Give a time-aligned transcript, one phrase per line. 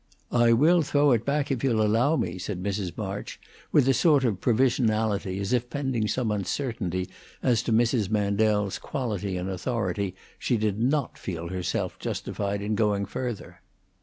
[0.31, 2.97] "I will throw it back, if you'll allow me," said Mrs.
[2.97, 3.39] March,
[3.71, 7.07] with a sort of provisionality, as if, pending some uncertainty
[7.43, 8.09] as to Mrs.
[8.09, 13.61] Mandel's quality and authority, she did not feel herself justified in going further.